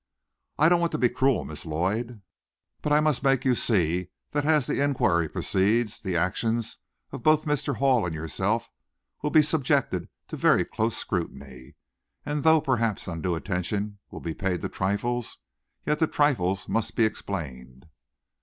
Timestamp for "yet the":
15.85-16.07